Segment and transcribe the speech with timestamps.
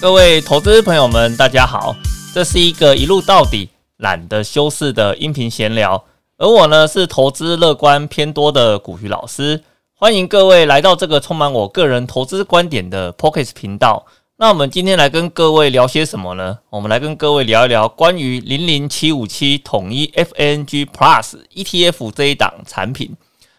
[0.00, 1.94] 各位投资朋友们，大家好，
[2.32, 3.68] 这是一个一路到底、
[3.98, 6.02] 懒得修饰的音频闲聊，
[6.38, 9.62] 而我呢是投资乐观偏多的古鱼老师，
[9.94, 14.06] 欢迎各位来到这个充满我个人投资观点的 Pocket 频道。
[14.38, 16.58] 那我们今天来跟各位聊些什么呢？
[16.70, 23.14] 我们来跟各位聊一聊关于零零七五七统一 FNG Plus ETF 这一档产品。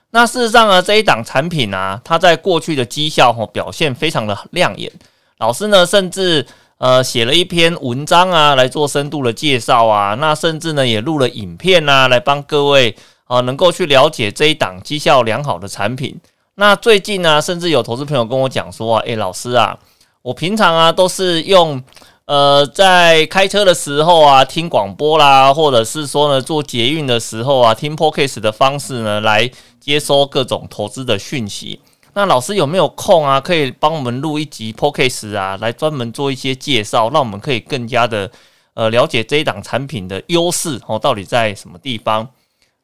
[0.10, 4.92] 那事实上呢，这一档产品啊，它在过去的绩效表现非常的亮眼。
[5.42, 6.46] 老师呢，甚至
[6.78, 10.14] 呃写了一篇文章啊，来做深度的介绍啊。
[10.20, 12.96] 那甚至呢，也录了影片啊，来帮各位
[13.26, 16.16] 啊能够去了解这一档绩效良好的产品。
[16.56, 19.76] 那最近呢，甚至有投资朋友跟我讲说啊，诶，老师啊，
[20.22, 21.82] 我平常啊都是用
[22.26, 29.50] 呃在开车的时候啊听广播啦，或者是说呢做捷运的时候啊听 podcast 的方式呢来
[29.80, 31.80] 接收各种投资的讯息。
[32.14, 33.40] 那老师有没有空啊？
[33.40, 38.30] 可以帮我们录一集 p o c a s t 啊，来专门做一些介绍，让我们可以更加的
[38.74, 42.28] 呃了解这一档产品的优势哦，到底在什么地方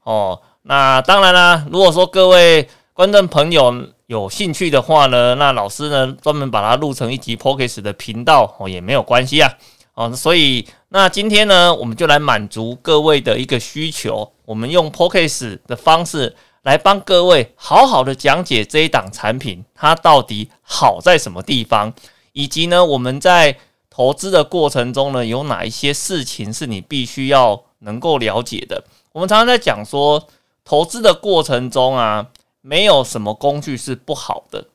[0.04, 0.40] 哦？
[0.62, 3.74] 那当然啦，如果说各位观众朋友
[4.06, 9.52] 有兴趣的话呢，那老师呢专门把它录成一集 p o c a s t 的频道哦，也没有关系啊
[9.96, 10.14] 哦。
[10.14, 16.34] 所以那今天呢，我们就来满足各位的一个需求，我们用 p o c a s t 的方式。
[16.68, 21.94] 来帮各位好好的讲解这一档产品，它到底好在什么地方，
[22.34, 23.58] 以及呢，我们在
[23.90, 28.84] 投资的过程中呢，有哪一些事情是你必须要能够了解的。
[29.14, 30.28] 我们常常在讲说，
[30.66, 32.28] 投资的过程中啊，
[32.60, 34.66] 没有什么工具是不好的，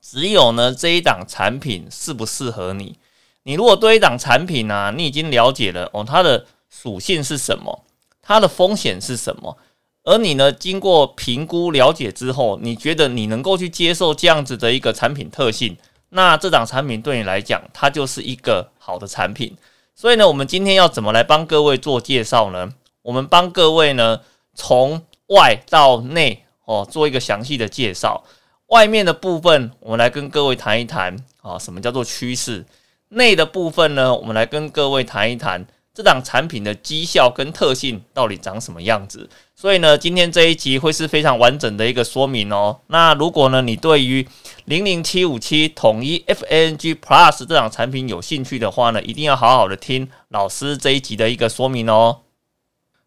[0.00, 2.98] 只有呢这一档产品适不适合你。
[3.42, 7.84] 你如果对一档产品呢，你已经了解了哦，它的属性是什么，
[8.22, 9.58] 它的风险是什么。
[10.04, 10.50] 而你呢？
[10.50, 15.76] 经过评估了解之后，你觉得你能够去接受这样子的一个产品特性，
[16.08, 19.56] 那这档产品对你来讲，它就是一个好的产品。
[19.94, 22.72] 所以呢，我们今天要怎么来帮各位做介绍呢？
[23.02, 24.20] 我们帮各位呢，
[24.54, 28.24] 从外到内哦，做一个详细的介绍。
[28.66, 32.64] 外面的部分，我们来跟各位谈一谈啊，什么叫做趋势？
[33.10, 35.64] 内的部分呢，我们来跟各位谈一谈。
[35.94, 39.28] 这档产品的绩效跟特性到底长什么样子？
[39.54, 42.80] 所以呢，今天这一集会是非常完整的一个说明哦。
[42.86, 44.26] 那如果呢，你对于
[44.64, 52.20] 零零七五七统一 FNG Plus 这档产品有兴趣的话呢，一定要好好的听老师这一集的一个说明哦。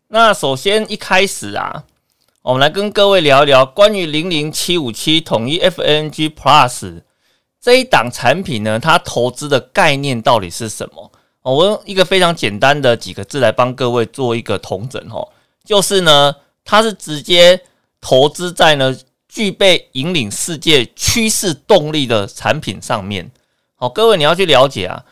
[0.10, 1.86] 那首先一开始啊，
[2.44, 7.02] 我们来跟各位聊一聊关于零零七五七统一 FNG Plus
[7.60, 11.12] 这一档产品呢，它投资的概念到底是什么？
[11.54, 15.30] 我用一个非常简单的几个字来帮各位做一个统整哦，
[15.64, 17.62] 就是呢，它是直接
[18.02, 18.98] 投资在呢
[19.28, 23.32] 具备引领世界趋势动力的产品上面。
[23.76, 25.04] 好，各位你要去了解啊，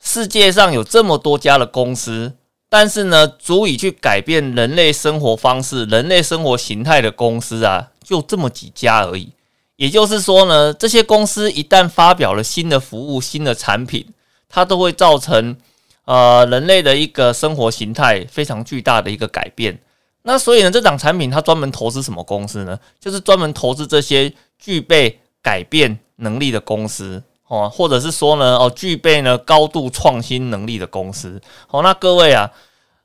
[0.00, 2.34] 世界上有这么多家的公司，
[2.68, 9.32] 但是呢，足以去改变人类生活方式、人类生活形态的公司啊，就这么几家而已。
[9.76, 14.06] 也就是说呢，这些公司一旦发表了新的服务、新的产品，
[14.50, 15.56] 它都会造成
[16.04, 19.80] 呃人类的一个生活形态非常巨大的一个改变。
[20.22, 22.78] 那所以呢，这档产品它专门投资什么公司呢？
[23.00, 31.40] 就是专门投资这些具备改变能力的公司哦，或者是说呢哦，具备呢高度创新能力的公司。
[31.66, 32.50] 好，那各位啊，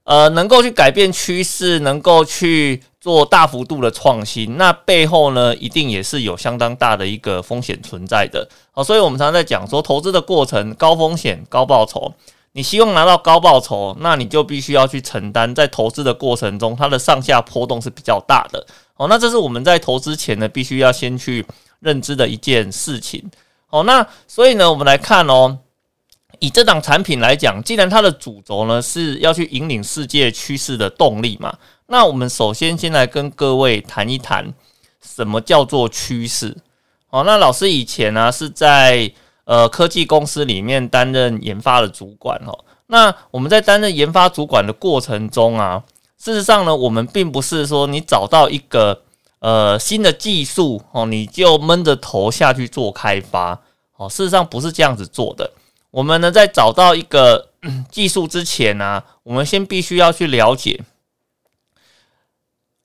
[0.05, 8.47] 呃，能够去改变趋势，能够去做大幅度的创新，那背后呢，一定也是有相当大的一个风险存在的。
[8.71, 12.13] 好，所以我们常常在讲说，投资的过程高风险高报酬。
[12.51, 18.65] 你希望拿到高报酬，那你就必须要去承担在投资的过程中，它的上下波动是比较大的。
[18.95, 21.45] 哦，那这是我们在投资前呢，必须要先去
[21.79, 23.29] 认知的一件事情。
[23.71, 25.57] 哦，那所以呢，我们来看哦，
[26.45, 31.57] 以这档产品来讲，既然它的主轴呢是要去引领世界趋势的动力嘛，
[31.87, 34.53] 那我们首先先来跟各位谈一谈
[35.01, 36.55] 什么叫做趋势。
[37.09, 39.11] 哦，那老师以前呢是在。
[39.47, 42.65] 呃，科技公司里面担任研发的主管哦。
[42.87, 45.83] 那我们在担任研发主管的过程中啊，
[46.17, 49.03] 事实上呢，我们并不是说你找到一个
[49.37, 53.61] 呃新的技术哦，你就闷着头下去做开发
[53.97, 54.09] 哦。
[54.09, 55.51] 事实上不是这样子做的。
[55.95, 57.51] 我们呢，在找到一个
[57.89, 60.83] 技术之前呢，我们先必须要去了解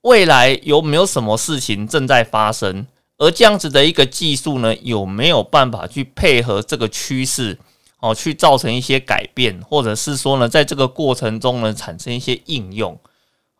[0.03, 2.87] 未来有没有什么事情正在发生。
[3.17, 7.59] 而这样子的一个技术呢，有没有办法去配合这个趋势
[7.99, 12.97] 哦，去造成一些改变，或者是说呢，在这个过程中呢，产生一些应用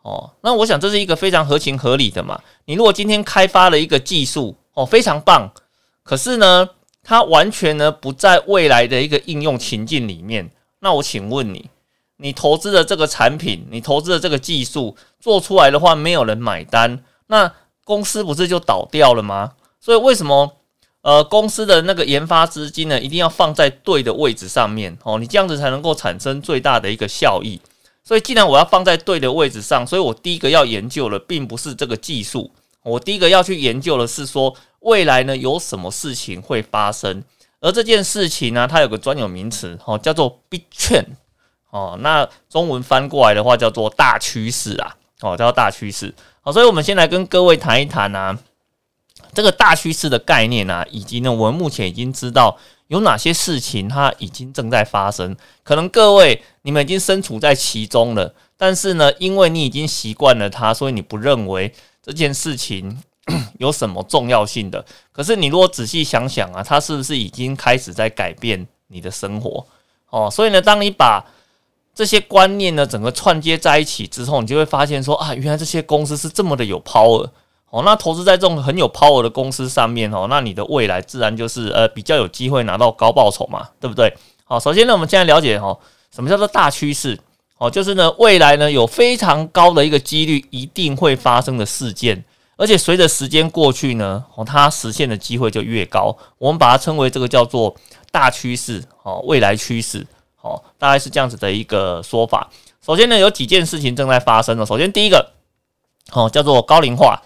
[0.00, 0.30] 哦？
[0.40, 2.40] 那我想这是一个非常合情合理的嘛。
[2.64, 5.52] 你如果今天开发了一个技术哦，非常棒，
[6.02, 6.70] 可是呢，
[7.02, 10.50] 它完全呢不在未来的一个应用情境里面。
[10.80, 11.68] 那我请问你，
[12.16, 17.52] 你投资的这个产品，你投资的这个技术做出来的话，没有人买单，那
[17.84, 19.52] 公司不是就倒掉了吗？
[19.80, 20.58] 所以为什么
[21.02, 25.18] 呃公司的那个研发资金呢，一定要放在对的位置上面哦？
[25.18, 27.60] 你这样子才能够产生最大的一个效益。
[28.04, 32.50] 所以既然我要放在对的位置上，所以我第一个要研究的并不是这个技术，
[32.82, 34.52] 我第一个要去研究的是说
[34.82, 37.24] 未来呢有什么事情会发生。
[37.60, 41.06] 而这件事情呢，它有个专有名词哦，叫做 “big trend”
[41.70, 41.96] 哦。
[42.00, 46.12] 那中文翻过来的话，叫做大趋势啊，哦，叫大趋势。
[46.40, 48.36] 好，所以我们先来跟各位谈一谈啊，
[49.32, 52.58] 这个大趋势的概念啊，以及呢，我们目前已经知道
[52.88, 55.36] 有哪些事情它已经正在发生。
[55.62, 63.00] 可能各位你们已经身处在其中了，但是呢，因为你已经习惯了它，所以你不认为这件事情。
[63.58, 64.84] 有什么重要性的？
[65.12, 69.64] 可是你如果仔细想想啊，它是不是已经开始在改变你的生活？
[70.10, 71.24] 哦，所以呢，当你把
[71.94, 77.28] 这些观念呢整个串接在一起之后，你就会发现说啊，原来这些公司是这么的有 power
[77.70, 77.82] 哦。
[77.84, 84.12] 那投资在这种很有 power 的公司上面哦，那你的未来自然就是呃比较有机会拿到高报酬嘛，对不对？
[84.44, 85.78] 好，首先呢，我们现在了解哦，
[86.14, 87.18] 什么叫做大趋势？
[87.58, 92.24] 哦，就是呢未来呢有非常高的一个几率一定会发生的事件。
[92.56, 96.16] 而且随着时间过去呢，哦，它实现的机会就越高。
[96.38, 97.74] 我们把它称为这个叫做
[98.10, 100.06] 大趋势，哦，未来趋势，
[100.42, 102.48] 哦，大概是这样子的一个说法。
[102.84, 104.66] 首先呢，有几件事情正在发生了。
[104.66, 105.32] 首先第一个，
[106.12, 107.20] 哦，叫做高龄化，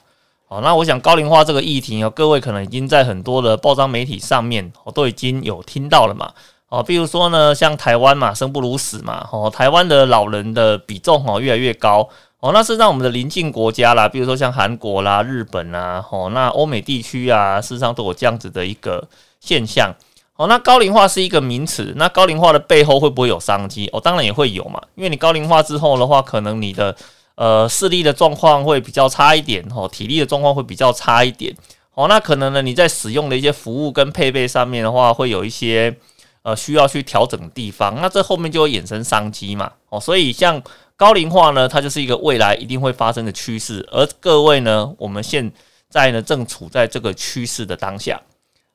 [0.49, 6.33] 哦，那我想高龄化这个议题哦，各位可能已经在很多的报章媒体上面哦都已经有听到了嘛，
[6.69, 12.09] 哦，比如说呢，像台湾嘛，生不如死嘛，哦，台湾的老人的比重哦越来越高。
[12.41, 19.09] 哦，那是让我们的邻近国家啦，比如说像韩国啦、日本啊，哦，那欧美地区啊，事实上都有这样子的一个
[19.41, 19.93] 现象。
[20.37, 23.89] 哦，那高龄化是一个名词，那高龄化的背后会不会有商机？
[23.91, 26.95] 哦，当然也会有嘛，因为你高龄化之后的话，可能你的
[27.37, 31.57] 呃视力的状况会比较差一点，哦，体力的状况会比较差一点。
[31.95, 35.97] 哦，那可能呢你在使用的一些服务跟配备上面的话，会有一些
[36.43, 39.73] 呃需要去调整的地方，那这后面就会衍生商机嘛。
[39.89, 40.63] 哦，所以像。
[40.97, 45.53] 高龄化呢，它就是一个未来一定会发生的趋势，而各位呢，我们现
[45.91, 48.21] 在呢正处在这个趋势的当下。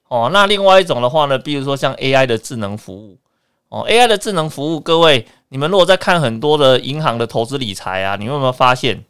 [0.07, 3.17] 哦，那另外一种的话呢，比如说像 AI 的智能服务，
[3.69, 9.03] 哦，AI 的智能服务，各位，你们如果在看很多的银行的投资理财啊，你有没有发现，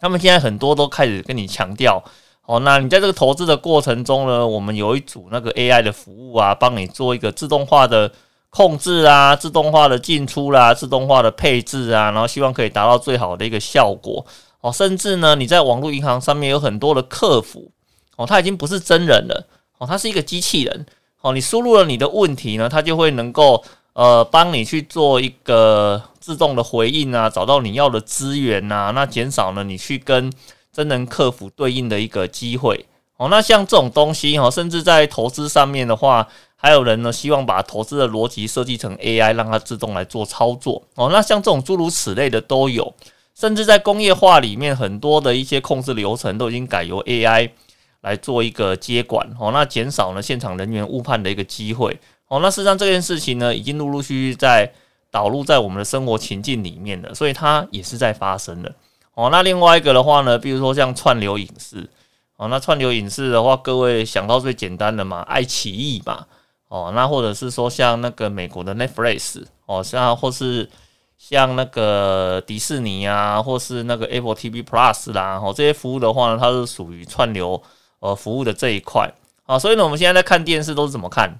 [0.00, 2.02] 他们现在很多都开始跟你强调，
[2.46, 8.10] 哦，那你在这个投资的过程中呢，我们有一组那个 AI 的服务啊，帮你做一个自动化的。
[8.56, 14.24] 控制啊，自动化的进出啦，自动化的配置啊，然后希望可以达到最好的一个效果
[14.60, 14.70] 哦。
[14.70, 17.68] 甚至呢，你在网络银行上面有很多的客服
[18.14, 19.44] 哦，他已经不是真人了
[19.78, 20.86] 哦，他是一个机器人
[21.20, 21.32] 哦。
[21.32, 23.60] 你输入了你的问题呢，他就会能够
[23.94, 30.32] 呃帮你去做一个自动的回应啊，找到你要的资源呐，那减少了你去跟
[30.72, 32.86] 真人客服对应的一个机会
[33.16, 33.26] 哦。
[33.28, 36.28] 那像这种东西哦，甚至在投资上面的话。
[36.64, 41.10] 还有人呢，希望把投资的逻辑设计成 AI，让它自动来做操作哦。
[41.12, 42.94] 那像这种诸如此类的都有，
[43.34, 47.50] 甚至在工业化里面，很多的一些控制流程都已经改由 AI
[48.00, 49.50] 来做一个接管哦。
[49.52, 52.40] 那减少了现场人员误判的一个机会哦。
[52.40, 54.72] 那事实上这件事情呢，已经陆陆续续在
[55.10, 58.74] 导入在我们的生活情境里面了，所以它也是在发生的
[59.12, 59.28] 哦。
[59.30, 61.86] 那另外一个的话呢，比如说像串流影视
[62.38, 66.24] 哦，那串流影视的话，各位想到最简单的嘛，爱奇艺嘛。
[66.68, 70.68] 哦，那或者是说像那个美国的 Netflix 哦，像或是
[71.16, 77.62] 像那个迪士尼啊，或是那个 Apple TV Plus 啦，哦，这些服务的话呢，它是属于串流
[78.00, 79.12] 呃服务的这一块
[79.46, 79.58] 啊。
[79.58, 81.38] 所以呢，我们现在在看电视都是怎么看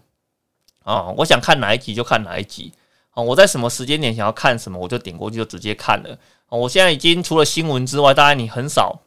[0.84, 1.12] 啊？
[1.16, 2.72] 我想看哪一集就看哪一集
[3.10, 3.22] 啊。
[3.22, 6.16] 我在什么时间点想要看什么，我就点过去就直接看了。
[6.48, 9.00] 我现在已经除了新闻之外，当然你很少。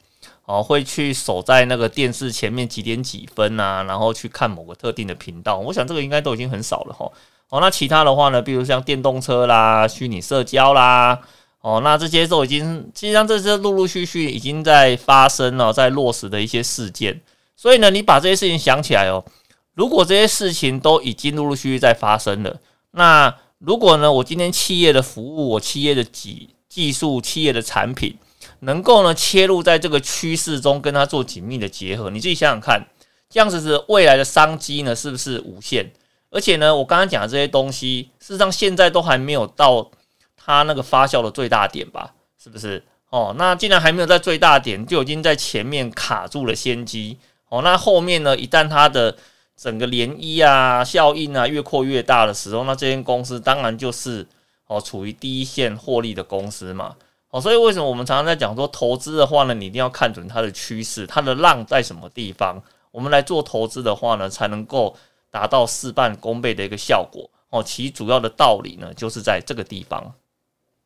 [0.47, 5.57] 哦，会去守在那个电视前面几点几分啊，然后去看某个特定的频道。
[5.57, 7.11] 我想这个应该都已经很少了哈。
[7.49, 11.19] 哦，那其他的话呢，比如像电动车啦、虚拟社交啦，
[11.59, 17.19] 哦，那这些都已经，实际上这些陆陆续续已经在发生了，在落实的一些事件。
[17.57, 19.25] 所以呢，你把这些事情想起来哦，
[19.73, 22.57] 如果这些事情都已经陆陆续续在发生了，
[22.91, 28.17] 那如果呢，我今天企业的服务，我企业的技技术，企业的产品。
[28.59, 32.87] 能够呢切入在这个趋势中，跟它做紧密的结合，你自己想想看，
[33.29, 35.91] 这样子是未来的商机呢，是不是无限？
[36.29, 39.89] 而且呢，我刚刚讲的这些东西，事实上现在都还没有到
[40.35, 42.13] 它那个发酵的最大点吧？
[42.41, 42.83] 是不是？
[43.09, 47.17] 哦，那既然还没有在最大点，就已经在前面卡住了先机。
[47.47, 49.15] 哦，那后面呢，一旦它的
[49.55, 54.27] 整个涟漪啊效应啊越扩越大的时候，那这间公司当然就是
[54.67, 56.95] 哦处于第一线获利的公司嘛。
[57.29, 64.95] 哦，所以为什么我们常常在讲说投资的话呢，你一定要看准它的趋势，它的浪在什么地方，我们来做投资的话呢，才能够
[65.29, 67.29] 达到事半功倍的一个效果。
[67.49, 70.13] 哦，其主要的道理呢，就是在这个地方。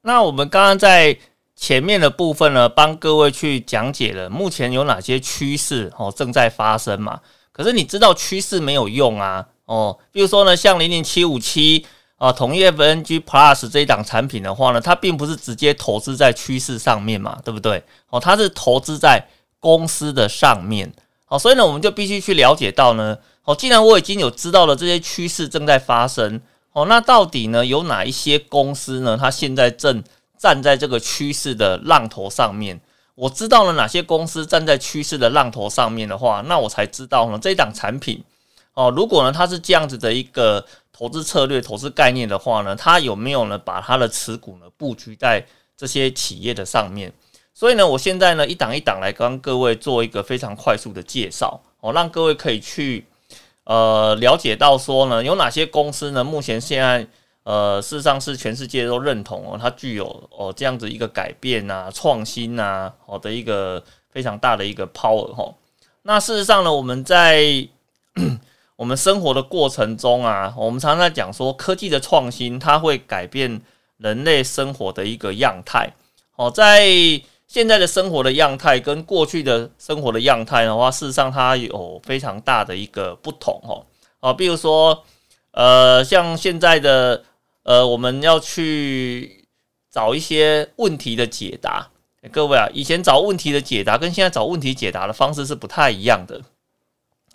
[0.02, 1.16] 那我们刚刚在
[1.56, 7.22] 前面的部分呢，帮各位去讲解了目前有哪些趋势哦正在发生嘛。
[7.52, 11.86] 可是你知道趋势没有用啊，哦，比如说呢，像零零七五七。
[12.22, 17.84] 啊，同业 FNG Plus 这一档产品的话呢，它并不是直接投资在趋势上面嘛，对不对？
[18.12, 19.26] 哦，它是投资在
[19.60, 20.94] 公司的上面。
[21.26, 26.40] 好，所以呢，我们就必须去了解到呢，哦，既然我已经有知道了这些趋势正在发生，
[26.74, 29.18] 哦，那到底呢有哪一些公司呢？
[29.20, 30.04] 它现在正
[30.38, 32.80] 站在这个趋势的浪头上面。
[33.16, 38.24] 我知道了哪些公司站在趋势的浪头上面的话，那我才知道呢这一档产品。
[38.76, 40.64] 哦，如果呢它是这样子的一个。
[41.02, 43.58] 投资策略、投资概念的话呢，它有没有呢？
[43.58, 45.44] 把它的持股呢布局在
[45.76, 47.12] 这些企业的上面。
[47.56, 53.04] 所以呢，我现在呢一档一档来跟各位做一个非常快速的介绍哦，让各位可以去
[53.64, 56.24] 呃了解到说呢，有哪些公司呢？
[56.24, 57.08] 目前现在
[57.46, 65.52] 呃事实上是全世界都认同哦，它具有哦这样子一个改变啊、创新啊好的一个非常大的一个 power 哈。
[66.04, 67.68] 那事实上呢，我们在
[68.82, 73.62] 我们生活的过程中啊，我们常常在讲说科技的创新，它会改变
[73.98, 75.88] 人类生活的一个样态。
[76.36, 76.90] 哦，在
[77.46, 83.62] 现在的生活的样态跟过去的生活的样态的话，事实上它有非常大的一个不同。
[83.64, 83.86] 哦，
[84.20, 85.04] 啊，比如说，
[85.52, 87.24] 呃，像现在的
[87.62, 89.46] 呃，我们要去
[89.92, 91.88] 找一些问题的解答。
[92.32, 96.42] 各位啊，以前找问题的解答跟现在找问题解答的方式是不太一样的。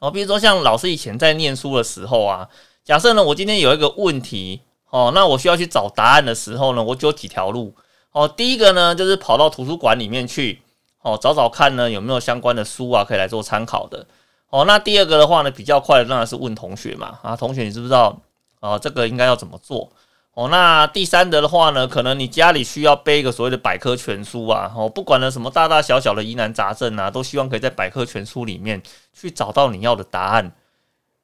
[0.01, 2.49] 哦，比如说像老师以前在念书的时候啊，
[2.85, 4.61] 假设呢我今天有一个问题，
[4.91, 7.75] 哦，那我需要去找答案的时候呢，我就有几条路。
[8.13, 10.61] 哦，第一个呢就是跑到图书馆里面去，
[11.03, 14.07] 哦，找找看呢有没有相关的书啊可以来做参考的。
[14.51, 18.19] 哦，那第二个的话呢比较快的当然是问同学嘛，啊，同学你知不知道
[18.61, 19.91] 啊这个应该要怎么做？
[20.37, 28.83] 哦，那第三的的话呢，可能你家里需要背一个所谓的百科全书啊，哦，不管呢什么大大小小的疑难杂症啊，都希望可以在百科全书里面
[29.15, 30.53] 去找到你要的答案。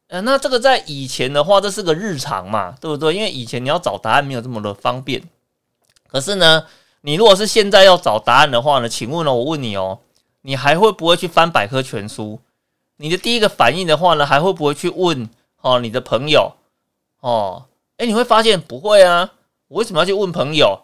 [0.08, 3.14] 呃，那这个在以前的话，这是个日常嘛，对不对？
[3.14, 5.22] 因为以前你要找答案没有这么的方便。
[6.08, 6.64] 可是呢，
[7.02, 9.98] 你如果是现在要找答案的话呢，请问呢，我问你哦，
[10.40, 12.40] 你还会不会去翻百科全书？
[12.96, 15.28] 你的第一个反应的话呢，还会不会去问
[15.60, 16.54] 哦你的朋友
[17.20, 17.66] 哦？
[18.02, 19.30] 哎，你会发现不会啊！
[19.68, 20.76] 我为什么要去问朋友？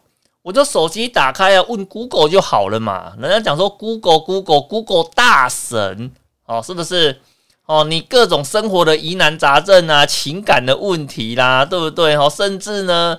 [0.43, 3.13] 我就手机打开啊，问 Google 就好了嘛。
[3.19, 6.13] 人家讲说 Google，Google，Google 大神
[6.47, 7.21] 哦，是不是？
[7.67, 12.15] 哦，你各种生活的疑难杂症啊，情感的问题啦，对不对？
[12.15, 13.19] 哦，甚至呢，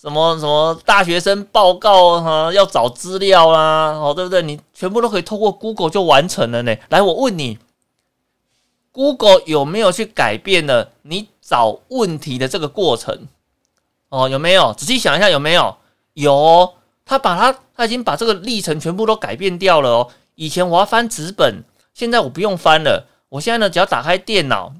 [0.00, 4.42] 什么什么大学生报告哈，要找资料啦，哦，对不对？
[4.42, 6.76] 你全部都可以透过 Google 就完成了呢。
[6.90, 7.58] 来，我问你
[8.92, 13.26] ，Google 有没有去改变了你找问题的这个过程？
[14.10, 15.30] 哦，有没有仔细想一下？
[15.30, 15.76] 有没有？
[16.14, 16.74] 有，
[17.04, 20.08] 他把他他已经把这个历程全部都改变掉了哦。
[20.34, 21.62] 以前我要翻纸本，
[21.94, 23.06] 现在我不用翻了。
[23.28, 24.74] 我现在呢，只要打开电脑，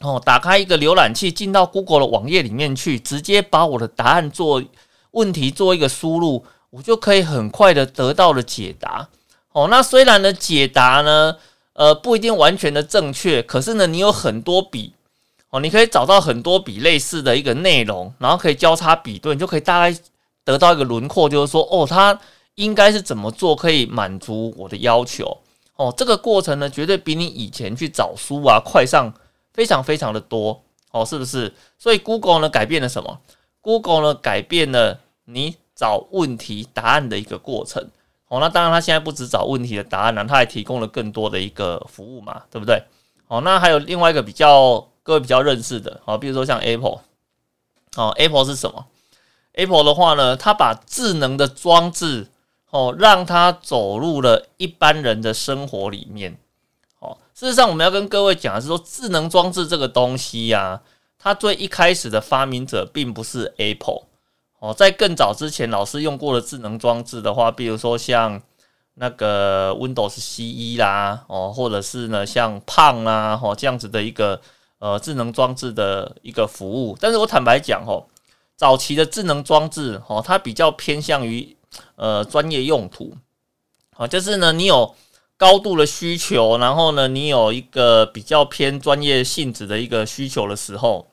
[0.00, 4.60] 哦，打开一个浏览器，进到 Google 的网页里面去，直接把我的答案做
[5.12, 9.08] 问题做一个输入，我就可以很快的得到了解答。
[9.52, 11.36] 哦，那虽然呢，解答呢，
[11.74, 14.95] 呃，不一定完全的正确，可是呢，你有很多笔。
[15.56, 19.98] 哦，你可以找到很多笔类似的一个内容，然后可以交叉比对，你就可以大概
[20.44, 22.18] 得到一个轮廓，就是说，哦，它
[22.56, 25.38] 应该是怎么做可以满足我的要求。
[25.76, 29.10] 哦，这个过程呢，绝对比你以前去找书啊快上
[29.54, 30.62] 非常非常的多。
[30.90, 31.50] 哦，是不是？
[31.78, 33.18] 所以 Google 呢改变了什么
[33.62, 37.82] ？Google 呢改变了你找问题答案的一个过程。
[38.28, 42.82] 哦，那当然，它现在不止找问题的答案了，它还提供了更多的一个服务嘛，对不对？
[43.28, 44.86] 哦，那还有另外一个比较。
[45.06, 46.98] 各位比较认识的，好，比如说像 Apple，
[47.94, 48.86] 哦，Apple 是什么
[49.52, 52.26] ？Apple 的话呢，它把智能的装置，
[52.70, 56.36] 哦，让它走入了一般人的生活里面。
[56.98, 60.82] 哦，事实上，我们要跟各位讲的是说，智能装置这个东西呀，
[61.20, 64.02] 它最一开始的发明者并不是 Apple。
[64.58, 68.42] 哦，在更早之前，老师用过的智能装置的话，比如说像
[68.94, 74.40] 那个 Windows CE 啦，哦，或者是呢像胖啦，哦这样子的一个。
[74.78, 78.06] 呃，智能装置的一个服务，但是我坦白讲哦，
[78.56, 81.56] 早期的智能装置哦，它比较偏向于
[81.96, 83.16] 呃专业用途，
[83.96, 84.94] 啊，就是呢，你有
[85.38, 91.08] 高度的需求，然后呢，你有一个比较偏专业性质的一个需求的时候，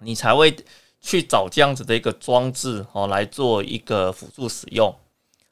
[0.00, 0.56] 你才会
[1.00, 4.94] 去找这样子的一个装置哦来做一个辅助使用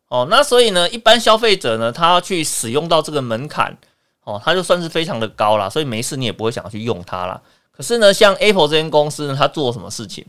[0.08, 0.26] 哦。
[0.30, 3.76] 那所以呢，一般消费者呢，他要去使用到这个门槛
[4.25, 7.40] 哦，他就算是非常的高了，所以没事你也不会想要去用它了。
[7.71, 10.25] 可是呢，像 Apple 这间公司呢，它做什么事情？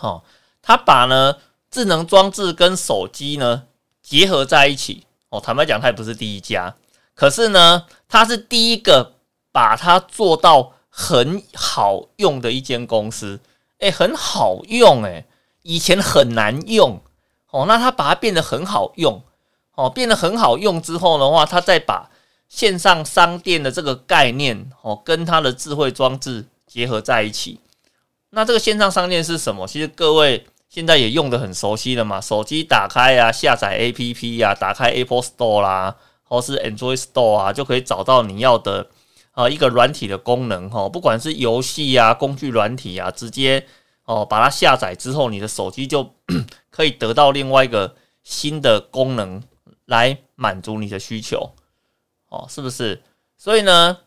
[0.00, 0.22] 哦，
[0.60, 1.36] 它把呢
[1.70, 3.64] 智能装置跟手机呢
[4.02, 5.06] 结合在一起。
[5.28, 6.74] 哦，坦白讲，它也不是第一家，
[7.14, 9.14] 可是呢，它是第一个
[9.52, 13.40] 把它做到很好用的一间公司。
[13.78, 15.26] 诶，很好用诶，
[15.62, 17.00] 以前很难用
[17.50, 19.22] 哦，那它把它变得很好用
[19.74, 22.08] 哦，变得很好用之后的话，它再把
[22.48, 27.60] 线上商店的这个概念哦，跟它的智慧装置结合在一起。
[28.30, 29.66] 那这个线上商店是什么？
[29.66, 30.46] 其实各位。
[30.68, 38.88] 现在也用的很熟悉了嘛，手机打开呀，下载 A P P 呀，打开 Apple Store 啦，或是 Android Store 啊，就可以找到你要的
[39.30, 43.64] 啊一个软体的功能哈，不管是游戏呀、工具软体啊，直接
[44.04, 46.12] 哦把它下载之后，你的手机就
[46.68, 49.40] 可以得到另外一个新的功能
[49.86, 51.52] 来满足你的需求
[52.28, 53.02] 哦，是不是？
[53.36, 53.98] 所以呢，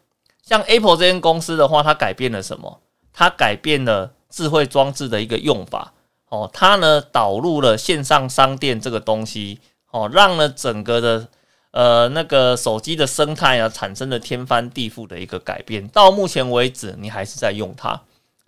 [0.44, 2.82] 像 Apple 这间公司的话，它改变了什么？
[3.14, 5.94] 它改变了智慧装置的一个用法。
[6.30, 9.60] 哦，它呢导入了线上商店这个东西，
[9.92, 11.28] 哦，让呢整个的
[11.72, 15.88] 呃那个手机的生态啊产生了天翻地覆的一个改变。
[15.88, 18.00] 到目前为止，你还是在用它，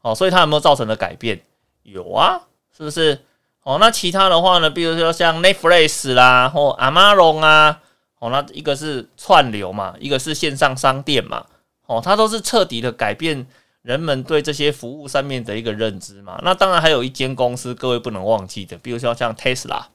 [0.02, 1.42] 哦，所以它有没有造成的改变？
[1.82, 2.42] 有啊，
[2.78, 3.20] 是不是？
[3.64, 7.80] 哦，那其他的话呢，比如说像 Netflix 啦，或 Amazon 啊，
[8.22, 11.44] 哦，那一个是串流嘛，一个是线上商店嘛，
[11.88, 13.46] 哦，它都是彻底的改变。
[13.82, 19.86] 人们对这些服务上面的一个认知嘛，那当然还有一间公司，各位不能忘记的，比如说像 Tesla，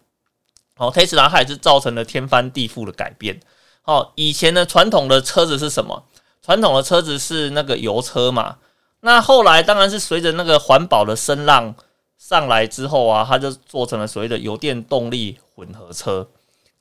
[0.76, 3.38] 哦，Tesla 它也是造成了天翻地覆的改变。
[3.84, 6.02] 哦，以前的，传统的车子是什么？
[6.42, 8.56] 传统的车子是那个油车嘛。
[9.02, 11.76] 那后来当然是随着那个环保的声浪
[12.18, 16.28] 上来之后啊，它就做成了所谓的油电动力混合车。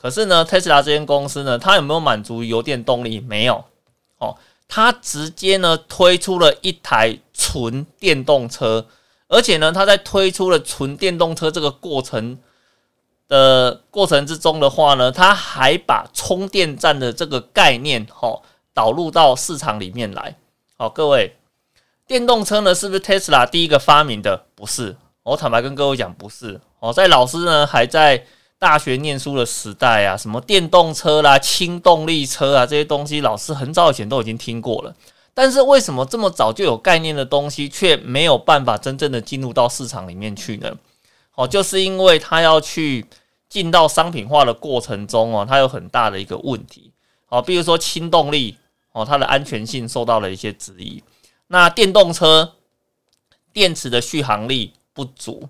[0.06, 3.20] 可是呢，Tesla 这间公司呢，它有没有满足油电动力？
[3.20, 3.66] 没有。
[4.20, 4.38] 哦。
[4.68, 8.86] 它直接呢推出了一台纯电动车，
[9.28, 12.38] 而且呢，它在推出了纯电动车这个过程
[13.28, 18.40] 的过程之中的话呢，它还把充电站的这个概念哈
[18.76, 20.36] 导入到市场里面来。
[20.78, 21.36] 好，各位，
[22.06, 24.46] 电动车呢是不是 Tesla 第一个发明的？
[24.54, 26.62] 不是，我坦白跟各位讲，不是。
[26.80, 28.24] 哦，在老师呢还在。
[28.58, 34.96] 大学念书的时代啊，什么电动车啦、轻动力车啊，这些东西，老师很早以前都已经听过了。
[35.34, 40.74] 但是为什么这么早就有概念的东西，却没有办法真正的进入到市场里面去呢？
[41.36, 43.06] 哦，就是因为它要去
[43.50, 46.94] 进到商品化的过程中哦，它有很大的一个问题。
[47.28, 48.58] 哦，比如说轻动力
[48.94, 51.04] 哦，它的安全性受到了一些质疑。
[51.48, 52.54] 那电动车
[53.52, 55.50] 电池的续航力不足。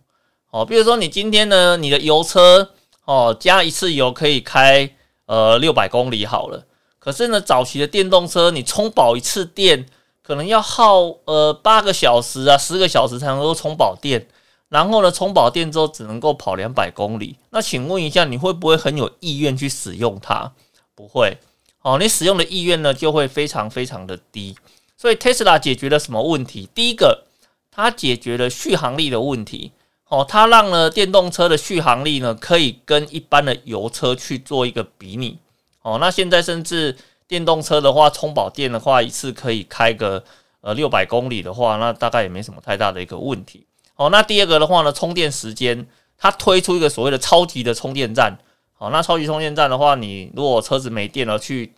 [0.49, 2.71] 哦，比如说你今天呢，你的油车。
[3.05, 4.89] 哦，加一次油可以开
[5.25, 6.65] 呃六百公里好了。
[6.99, 9.85] 可是呢，早期的电动车，你充饱一次电，
[10.23, 14.27] 可能要耗呃八个小时啊，十个小时才能够充饱电。
[14.69, 17.37] 然后呢，充饱电之后只能够跑两百公里。
[17.51, 20.51] 那请问一下，你会不会很有意愿去使用它？
[20.95, 21.37] 不会。
[21.83, 24.57] 哦，你使用的意愿呢就会非常非常的低。
[24.97, 26.67] 所以 Tesla 解决了什么问题？
[26.73, 27.25] 第一个，
[27.69, 29.71] 它解决了续航力的问题。
[30.07, 35.39] 哦，它让呢电动车的续航力呢可以跟一般的油车去做一个比拟。
[35.81, 36.95] 哦，那现在甚至
[37.27, 40.23] 电动车的话，充饱电的话，一次可以开个
[40.61, 43.65] 呃六百公里的话，那大概也没什么太大的一个问题。
[43.95, 45.87] 哦，那第二个的话呢，充电时间，
[46.17, 48.37] 它推出一个所谓的超级的充电站。
[48.73, 51.73] 好，那超级充电站的话，你如果车子没电了去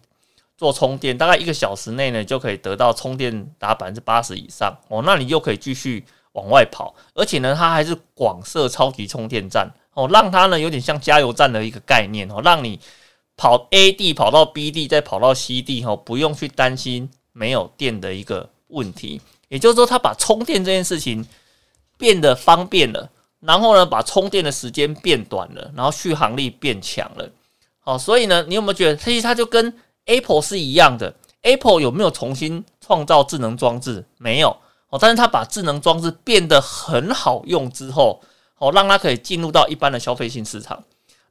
[0.57, 4.77] 做充电，大概一个小时内呢就可以得到充电达百分之八十以上。
[4.89, 6.05] 哦，那你又可以继续。
[6.37, 12.79] 往外跑，而且呢，它还是广设超级充电站哦，让它呢有点像加油站的一个概念哦，让你
[13.35, 19.19] 跑 A 地跑到 B 地，再跑到 C 地哦，不用去担心没有电的一个问题。
[19.49, 21.25] 也就是说，它把充电这件事情
[21.97, 27.29] 变得方便了，然后呢，把充电的时间变短了，然后续航力变强了。
[27.79, 29.73] 好，所以呢，你有没有觉得，其实它就跟
[30.05, 34.05] Apple 是一样的？Apple 有没有重新创造智能装置？
[34.17, 34.55] 没有。
[34.89, 38.21] 哦，但是它把智能装置变得很好用之后，
[38.57, 40.83] 哦，让它可以进入到一般的消费性市场。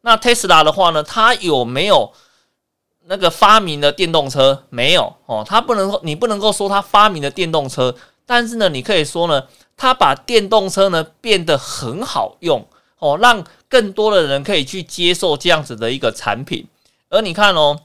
[0.03, 2.13] 那特斯拉的话呢，它有没有
[3.07, 4.65] 那个发明的电动车？
[4.71, 12.67] 没有哦，它不能，你不能够说它发明的电动车，但是呢，你可以说呢，它把电动车呢变得很好用
[12.99, 16.67] 哦，让更多的人可以去接受这样子的一个产品。
[17.09, 17.81] 而你看哦。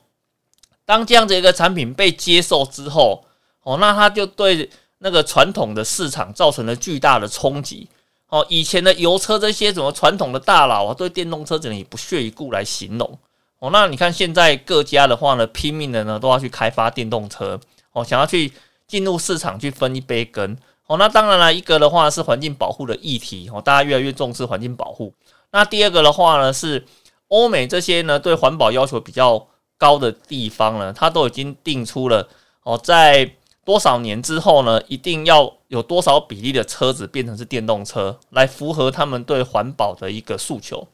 [0.83, 3.23] 当这样子一个产品被接受之后，
[3.61, 4.69] 哦，那它就对
[5.03, 7.87] 那个传统的市场造成了巨大的冲击。
[8.29, 13.19] 哦，以前的油车这些什么传统的大佬啊，对电动车只能以不屑一顾来形容。
[13.59, 17.59] 哦，那你看现在各家的话呢，拼命的呢都要去开发电动车，
[17.91, 18.53] 哦，想要去
[18.87, 20.57] 进入市场去分一杯羹。
[20.87, 25.13] 哦，那当然了，一个的话是环境保护的议题，哦，大家越来越重视环境保护。
[25.51, 26.85] 那第二个的话呢，是
[27.27, 29.45] 欧美这些呢对环保要求比较
[29.77, 32.27] 高的地方呢，它都已经定出了
[32.63, 33.29] 哦，在
[33.65, 40.87] 多少年之后呢，一定要有多少比例的车子变成是电动车，来符合他们对环保的一个诉求。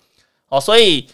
[0.50, 1.08] 哦，所以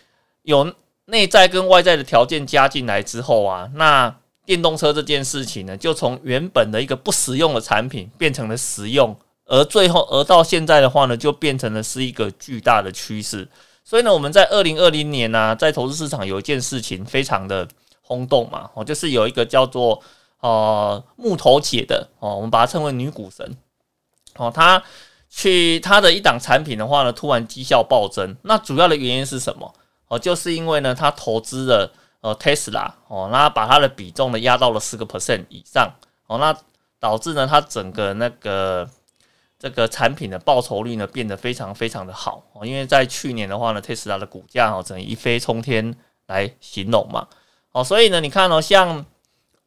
[0.43, 0.73] 有。
[1.07, 9.13] 内在跟外在的条件加进来之后啊，那电动车这件事情呢，就从原本的一个不实用的产品变成了实用，
[9.45, 13.45] 而最后而到现在的话呢，就变成了是一个巨大的趋势。
[13.83, 17.67] 所以呢，我们在二零二零年呢，在投资市场有一件事情非常的
[18.01, 20.01] 轰动嘛，哦，就是有一个叫做
[20.43, 23.57] 呃木头姐的哦，我们把它称为女股神。
[24.35, 24.83] 哦，她
[25.29, 29.73] 去她的一档产品的话呢，突然绩效暴增，那主要的原因是什么？
[30.09, 35.89] 哦，就是因为呢，她投资了呃 Tesla 哦，那把它的比重呢压到了十个 percent 以上。
[36.27, 36.53] 哦，那
[36.99, 38.89] 导致呢，它整个那个
[39.57, 42.43] 这个产品的报酬率呢变得非常非常的好。
[42.51, 45.95] 哦，因为在去年的话呢，Tesla 的股价哦，整一飞冲天
[46.27, 47.29] 来形容嘛。
[47.71, 49.05] 哦，所以呢，你看哦，像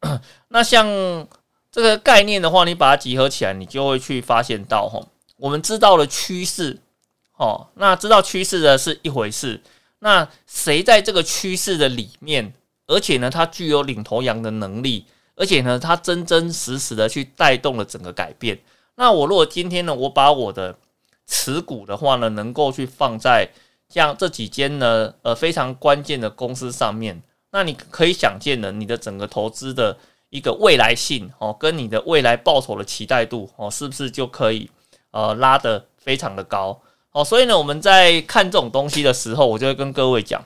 [0.49, 1.27] 那像
[1.71, 5.05] 这个概念的话，你把它集合起来，你就会去发现到哈，
[5.37, 6.79] 我们知道了趋势
[7.37, 9.61] 哦，那知道趋势的是一回事。
[9.99, 12.53] 那谁在这个趋势的里面，
[12.85, 15.05] 而且呢，它具有领头羊的能力，
[15.35, 18.59] 而且呢，它真真实实的去带动了整个改变。
[18.95, 20.77] 那我如果今天呢，我把我的
[21.25, 23.49] 持股的话呢，能够去放在
[23.89, 27.21] 像这几间呢，呃，非常关键的公司上面，
[27.57, 29.97] 那你可以想见的，你的整个投资的
[30.29, 34.69] 一个未来性哦，跟你的未来报酬的期待度哦，是不是就可以
[35.09, 36.79] 呃拉得非常的高？
[37.13, 40.45] 哦，所以呢，我们在看这种东西的时候，我就会跟各位讲，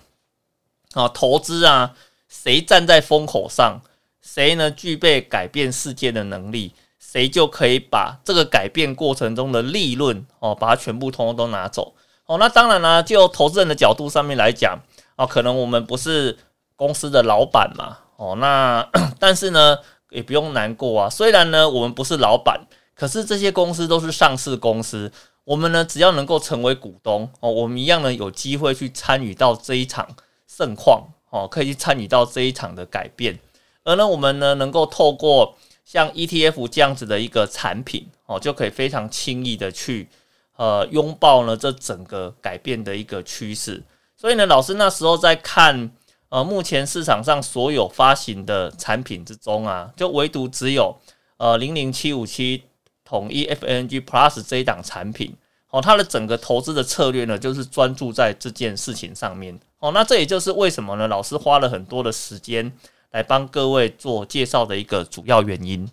[0.93, 1.93] 啊，投资啊，
[2.29, 3.81] 谁站在风口上，
[4.21, 11.93] 谁呢具备改变世界的能力，谁就可以把这个改变过程中的利润，哦，把它全部通通都拿走。
[12.25, 14.79] 哦，那当然呢，就投资人的角度上面来讲，
[15.17, 16.37] 啊，可能我们不是
[16.81, 18.89] 公司的老板嘛，哦，那
[19.21, 19.77] 但是呢，
[20.09, 21.07] 也不用难过啊。
[21.07, 22.59] 虽然呢，我们不是老板，
[22.95, 25.11] 可是这些公司都是上市公司。
[25.43, 30.07] 我们呢，只要能够成为股东哦，我们一样呢有机会去参与到这一场
[30.47, 33.37] 盛况哦，可以去参与到这一场的改变。
[33.83, 40.09] 而呢，我们呢能够透过像 ETF 这样子的一个产品哦，就可以非常轻易的去
[40.57, 43.83] 呃拥抱呢这整个改变的一个趋势。
[44.17, 45.91] 所以呢，老师那时候在看
[46.31, 50.97] 呃目前市场上所有发行的产品之中啊，就唯独只有
[51.37, 52.63] 呃零零七五七。
[53.03, 55.35] 统一 FNG Plus 这一档产品，
[55.69, 61.09] 哦，它的整个投资的策略呢，就是专注在这件事情上面，哦，那这也就是为什么呢？
[61.09, 62.71] 老师花了很多的时间
[63.11, 65.89] 来帮各位做介绍的一个主要原因。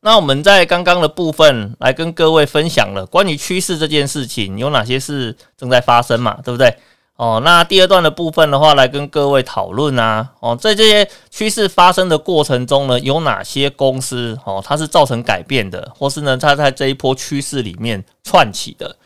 [0.00, 6.74] 那我们在刚刚的部分来跟各位分享了关于趋势这件事情有哪些事正在发生嘛，对不对？
[7.16, 10.32] 哦，那第二段的部分的话，来跟各位讨论啊。
[10.40, 18.96] 哦，在这些趋势发生的过程中呢，有哪些公司哦，它是造成改变的，或是呢，它在这一波趋势里面串起的。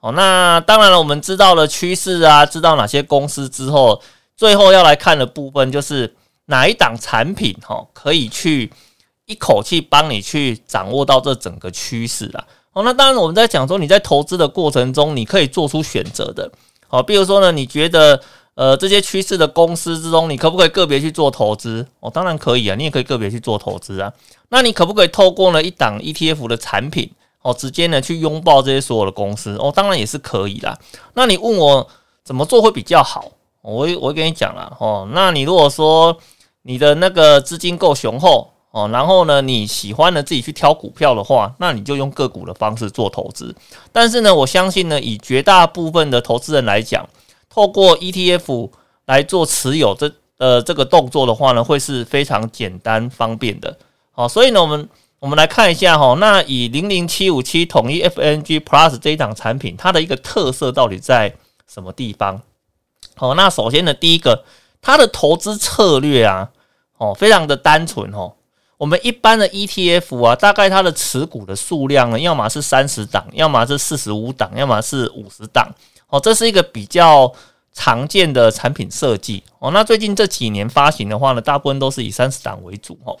[0.00, 4.02] 哦，那当然了，我们知道了趋势啊，知道哪些公司之后，
[4.36, 6.14] 最后要来看的部分就是
[6.44, 8.70] 哪一档产品哈，可以去
[9.24, 12.46] 一口气帮你去掌握到这整个趋势啦。
[12.74, 16.52] 哦，那当然我们在讲说你在投资的过程中，你可以做出选择的。
[16.96, 18.18] 好，比如说呢，你觉得
[18.54, 21.86] 呃这些趋势的公司之中，你可不可以个别去做投资？
[22.00, 24.10] 哦，当然可以啊，你也可以个别去做投资啊。
[24.48, 27.10] 那你可不可以透过呢一档 ETF 的产品，
[27.42, 29.54] 哦，直接呢去拥抱这些所有的公司？
[29.56, 30.78] 哦，当然也是可以啦。
[31.12, 31.86] 那你问我
[32.24, 33.30] 怎么做会比较好？
[33.60, 34.74] 我我跟你讲啦。
[34.80, 36.16] 哦，那你如果说
[36.62, 38.55] 你的那个资金够雄厚。
[38.76, 43.56] 哦，然后呢，你喜欢呢自己去挑股票的话，那你就用个股的方式做投资。
[43.90, 47.08] 但是呢，我相信呢，以绝大部分的投资人来讲，
[47.48, 48.70] 透过 ETF
[49.06, 53.78] 来做持有这呃这个动作的话呢，会是非常简单方便的。
[54.12, 54.86] 好，所以呢，我们
[55.20, 61.34] 我们来看一下哈，那以零零七五七统一 FNG Plus 这一档产品，它的一个特色到底在
[61.66, 62.42] 什么地方？
[63.14, 64.44] 好，那首先呢，第一个，
[64.82, 66.50] 它的投资策略啊，
[66.98, 68.34] 哦，非常的单纯哦。
[68.78, 75.68] 我们一般的 ETF 啊，大概它的持股的数量呢，要么是三十档，要么是四十五档，要么是五十档。
[76.08, 77.32] 哦，这是一个比较
[77.72, 79.70] 常见的产品设计哦。
[79.70, 83.18] 那最近这几年发行的话呢，大部分都是以三十档为主哦。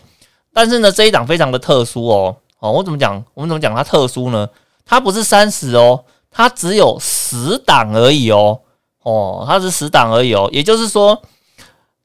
[0.52, 2.36] 但是呢，这一档非常的特殊哦。
[2.58, 3.22] 哦，我怎么讲？
[3.34, 4.48] 我们怎么讲它特殊呢？
[4.84, 8.60] 它不是三十哦，它只有十档而已哦。
[9.02, 10.48] 哦，它是十档而已哦。
[10.52, 11.20] 也就是说，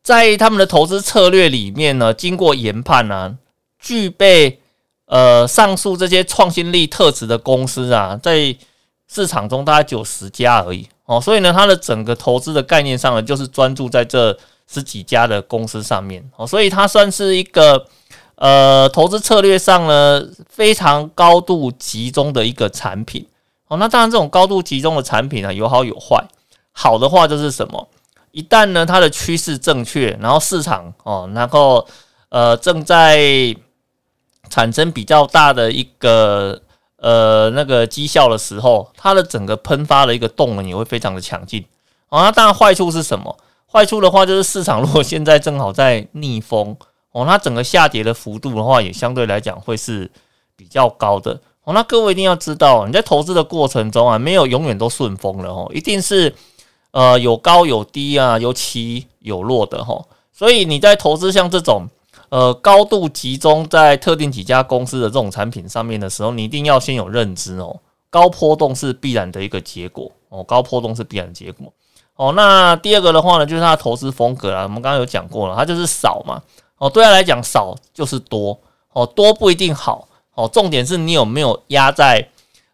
[0.03, 3.37] 在他们的投资策略里面呢，经过研判呢，
[3.81, 4.61] 具备
[5.07, 8.55] 呃上述这些创新力特质的公司啊，在
[9.09, 11.19] 市场中大概只有十家而已哦。
[11.19, 14.37] 所以呢，它的整个投资的概念上呢，就是专注在这
[14.71, 16.47] 十几家的公司上面哦。
[16.47, 17.87] 所以它算是一个。
[18.35, 23.23] 呃，投资策略上呢，非常高度集中的一个产品
[23.67, 23.77] 哦。
[23.77, 26.27] 那当然，这种高度集中的产品呢，有好有坏。
[26.71, 27.87] 好的话就是什么？
[28.31, 31.87] 一旦呢，它的趋势正确，然后市场哦，然后
[32.29, 33.55] 呃，正在
[34.51, 36.61] 产生比较大的一个
[36.97, 41.65] 呃那个绩效的时候，它的整个喷发的一个动能也会非常的强劲
[42.09, 42.21] 哦。
[42.21, 43.35] 那当然，坏处是什么？
[43.65, 46.77] 坏处的话就是市场如果现在正好在逆风。
[47.13, 50.09] 哦，它整个下跌的幅度的话，也相对来讲会是
[50.55, 51.37] 比较高的。
[51.65, 56.33] 哦，那各位一定要知道，你在投资的过程中啊，没有永远都顺风的哦，一定是
[56.91, 60.01] 呃有高有低啊，有起有落的哈。
[60.31, 61.85] 所以你在投资像这种
[62.31, 71.71] 呃高度集中在特定几家公司的这种产品上面的时候，你一定要先有认知哦，高波动是必然的一个结果哦，高波动是必然的结果
[72.15, 72.31] 哦。
[72.35, 76.41] 那第二个的话呢，就是它的投资风格啊，我们刚刚有讲过了，它就是少嘛。
[76.77, 78.59] 哦，对他来讲少就是多
[78.93, 80.49] 哦，多不一定好哦。
[80.51, 82.27] 重点是你有没有压在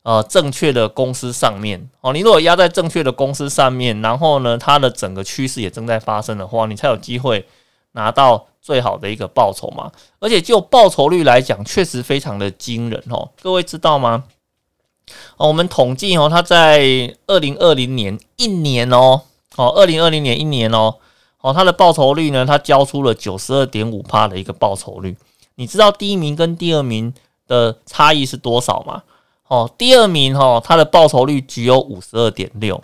[0.04, 2.14] 呃正确的公司上面哦。
[2.14, 7.46] 你如果压在正确的公司上面，然后呢，它的整个趋势也正在发生的话，你才有机会
[7.92, 9.90] 拿到最好的一个报酬嘛。
[10.20, 13.30] 而且就报酬率来讲，确实非常的惊人哦。
[13.42, 14.26] 各位知道吗？
[15.38, 19.22] 哦，我们统计哦，它在二零二零年一年哦，
[19.56, 20.96] 哦，二零二零年一年哦。
[21.40, 22.46] 哦，它的报酬率呢？
[22.46, 25.16] 它交出了九十二点五帕的一个报酬率。
[25.56, 27.14] 你知道第一名跟第二名
[27.48, 29.04] 的差异是多少吗？
[29.48, 32.82] 哦，第二名哈，它的报酬率只有五十二点六。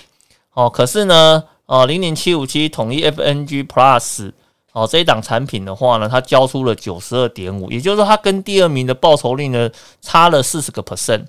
[0.54, 4.32] 哦，可是呢，哦，零零七五七统一 FNG Plus
[4.74, 9.70] 哦这一档产品的话呢，它交出了九十二点五，也就是说，它跟第二名的报酬率呢
[10.02, 11.26] 差了四十个 percent。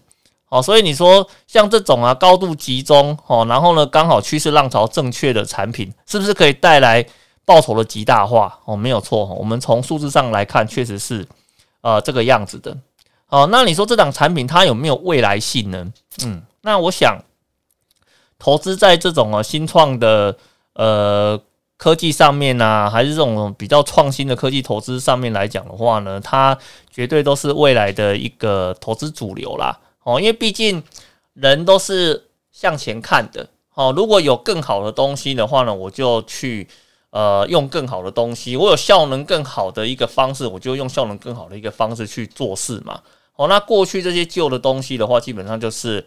[0.48, 7.06] 哦，所以你说像这种啊高度集中哦，然后呢刚好趋势浪潮正确的产品，是不是可以带来？
[7.46, 9.26] 报酬的极大化哦，没有错。
[9.26, 11.28] 我们从数字上来看，确实是
[11.82, 12.74] 呃这个样子的。
[13.28, 15.92] 哦，那你说这档产品它有没有未来性呢？
[16.24, 17.18] 嗯，那我想
[18.38, 20.34] 投资在这种啊新创的
[20.72, 21.38] 呃
[21.84, 26.56] 科技上面呢，还是这种比较创新的科技投资上面来讲的话呢，它
[26.90, 29.78] 绝对都是未来的一个投资主流啦。
[30.04, 30.82] 哦，因为毕竟
[31.34, 33.46] 人都是向前看的。
[33.74, 36.66] 哦，如果有更好的东西的话呢，我就去。
[37.10, 43.00] 呃，用更好的东西，我有效能更好的一个方式，我就用效能更好的一个方式去做事嘛。
[43.36, 46.04] 哦，那过去这些旧的东西的话，基本上就是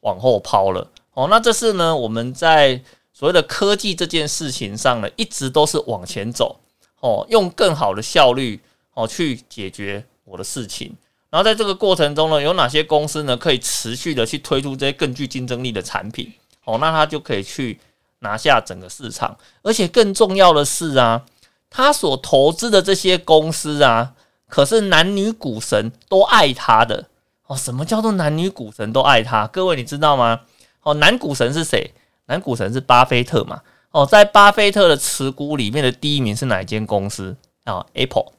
[0.00, 0.90] 往后抛了。
[1.12, 2.80] 哦，那这是呢，我们在
[3.16, 6.60] 所谓的科技这件事情上呢，一直都是往前走。
[7.00, 8.60] 哦，用更好的效率
[8.92, 10.94] 哦去解决我的事情。
[11.30, 16.30] 然后在这个过程中呢，有哪些公司呢可以持续的去推出这些更具竞争力的产品？
[16.64, 17.80] 哦，那它就可以去。
[18.20, 21.22] 拿下整个市场，而且更重要的是啊，
[21.68, 24.14] 他所投资的这些公司啊，
[24.48, 27.08] 可是男女股神都爱他的
[27.46, 27.54] 哦。
[27.54, 29.46] 什么叫做男女股神都爱他？
[29.48, 30.40] 各位你知道吗？
[30.82, 31.92] 哦，男股神是谁？
[32.26, 33.60] 男股神是巴菲特嘛？
[33.90, 38.32] 哦，在巴菲特的持股里面的第一名是哪一间公司啊？Apple。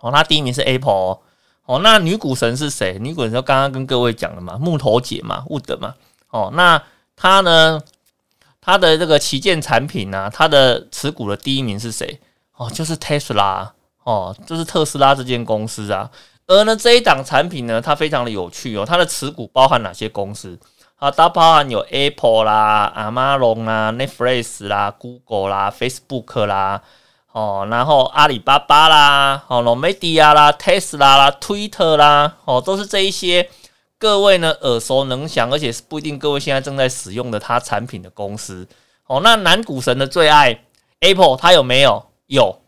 [0.00, 1.20] 哦，他第一名是 Apple 哦。
[1.64, 2.98] 哦，那女股神是谁？
[2.98, 5.94] 女股神就刚刚跟各位讲了嘛，木头姐嘛，Wood 嘛。
[6.30, 6.82] 哦，那
[7.14, 7.80] 他呢？
[8.64, 12.20] 她的这个旗舰产品呢，她的持股的第一名是谁？
[12.54, 13.68] 哦，就是 Tesla，
[14.04, 16.08] 哦，就是特斯拉这间公司啊。
[16.46, 18.84] 而呢这一档产品呢，它非常的有趣哦。
[18.86, 20.56] 它的持股包含哪些公司？
[21.02, 26.80] 啊，大包含有 Apple 啦、Amazon 啦、Netflix 啦、Google 啦、Facebook 啦，
[27.32, 33.50] 哦，然后阿里巴巴啦、哦 n v i d i a 啦、Tesla 啦、Twitter 啦，哦，都是这一些。
[33.98, 38.68] 各位呢耳熟能详，而且是不一定各位现在正在使用的它产品的公司
[39.08, 39.20] 哦。
[39.24, 40.62] 那男股神的最爱
[41.00, 42.06] Apple，它有没有？
[42.28, 42.60] 有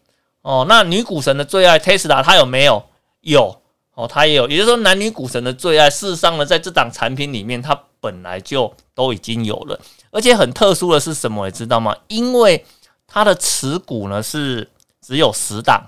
[0.42, 0.66] 哦。
[0.68, 2.82] 那女股神的最爱 Tesla，它有没有？
[3.20, 3.60] 有
[3.94, 4.48] 哦，它也有。
[4.48, 9.80] 也就是说，男女股神的最爱，事实上呢，在这档产品里面，它本来就都已经有了。
[10.10, 11.46] 而且很特殊的是什么？
[11.46, 11.96] 你知道吗？
[12.08, 12.62] 因为
[13.06, 15.86] 它的持股呢是只有十档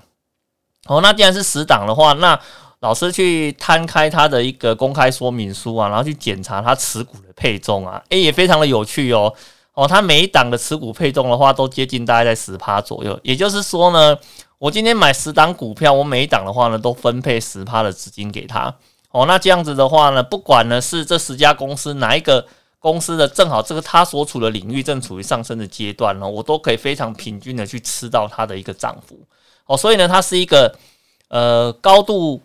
[0.87, 0.99] 哦。
[1.01, 2.39] 那既然是十档的话，那
[2.79, 9.31] 老师去摊开他的一个公开说明书啊，然后去检查他持股的配重啊，诶，也非常的有趣哦。
[9.73, 13.19] 哦，它每一档的持股配重的话，都接近大概在十趴左右。
[13.23, 14.17] 也就是说呢，
[14.57, 18.73] 我今天买十档股票，我每一档的话呢，都分配十趴的资金给他。
[19.17, 22.45] 哦，那这样子的话呢，不管呢是这十家公司哪一个
[22.77, 29.17] 公司的正好这个它所处的领域正处于上升的阶段呢，我都可以非常平均的去吃到它的一个涨幅。
[29.65, 30.71] 哦，所以呢，它是一个
[31.29, 32.39] 呃高度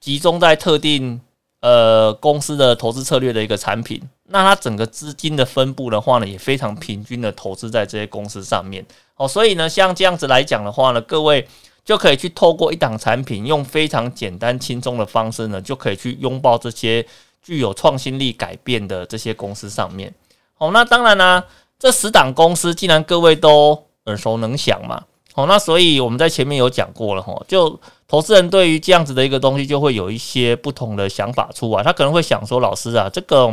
[0.00, 1.18] 集中在特定
[1.60, 4.02] 呃公司的投资策略的一个产品。
[4.24, 8.84] 那它整个资金的分布的话呢，也非常平均的投资在这些公司上面。
[9.16, 11.48] 哦，所以呢，像这样子来讲的话呢，各位。
[11.88, 17.02] 就可以去透过一档产品，用非常简单轻松的方式呢，就可以去拥抱这些
[17.40, 20.12] 具有创新力改变的这些公司上面。
[20.52, 21.42] 好，那当然呢，
[21.78, 31.82] 这十档公司既然各位都耳熟能详嘛，好，那所以我们在前面有讲过了哈，就投资人对于这样子的一个东西，就会有一些不同的想法出来。
[31.82, 33.50] 他可能会想说，老师啊，这个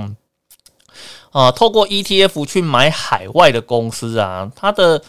[1.32, 5.02] 啊，透过 ETF 去买海外的公司啊，它的。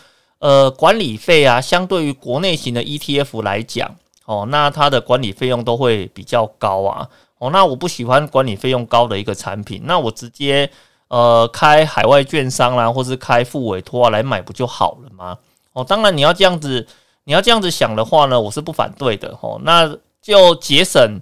[0.47, 7.09] 呃，管理费啊，相对于国内型的 ETF 来讲，哦，那它的管理费用都会比较高啊。
[7.39, 10.71] 哦，那我不喜欢管理费用高的一个产品，那我直接
[11.09, 15.37] 呃开海外券商啦，或是开副委托啊来买不就好了吗？
[15.73, 16.87] 哦，当然你要这样子，
[17.25, 19.37] 你要这样子想的话呢，我是不反对的。
[19.41, 21.21] 哦，那就节省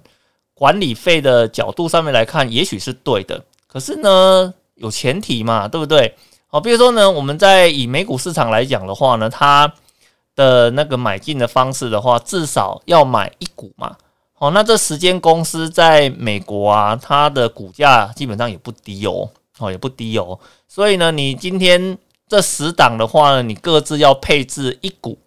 [0.53, 3.43] 管理费的角度上面来看，也许是对的。
[3.65, 6.15] 可是呢，有前提嘛，对不对？
[6.47, 9.73] 好，比如说呢，我们在以美股市场来讲的话呢，它
[10.35, 13.97] 的那个买进的方式的话，至少要买一股嘛。
[14.31, 20.39] 好，那这十间公司在美国啊，它的股价基本上也不低哦，哦也不低哦。
[20.67, 25.17] 所以呢，你今天这十档的话呢，你各自要配置一股。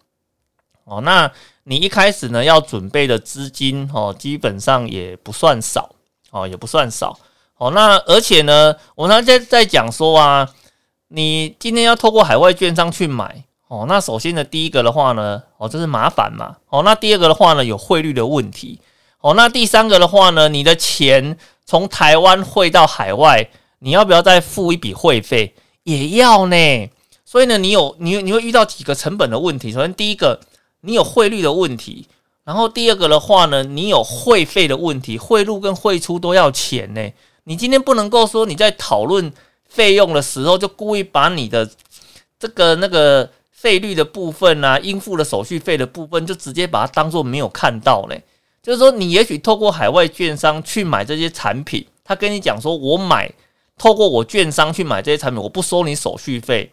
[0.85, 1.31] 哦，那
[1.65, 5.91] 你一开始呢要准备的资金哦，基本上也不算少
[6.31, 7.19] 哦，也不算少。
[7.57, 10.49] 哦，那而且呢，我刚才在讲说啊。
[11.11, 18.79] 你今天要透过海外券商去买哦，那首先呢，第一个的话呢，哦，这是麻烦嘛，哦，那第二个的话呢，有汇率的问题，
[19.21, 25.55] 哦，那第三个的话呢，你的钱从台湾汇到海外，你要不要再付一笔会费？
[25.83, 26.89] 也要呢，
[27.25, 29.71] 所以呢，你有你你会遇到几个成本的问题。
[29.71, 30.39] 首先第一个，
[30.81, 32.07] 你有汇率的问题，
[32.43, 37.09] 然后第二个的话呢，你有会费的问题，汇入跟汇出都要钱呢。
[37.45, 39.33] 你今天不能够说你在讨论。
[39.69, 41.69] 费用的时候，就故意把你的
[42.37, 48.23] 这个那个费率的部分啊，应付的手续费的部分，就直接把它当做没有看到嘞。
[48.61, 53.31] 就是说，你也许透过海外券商去买这些产品，他跟你讲说，我买
[53.77, 56.71] 透过我券商去买这些产品，我不收你手续费，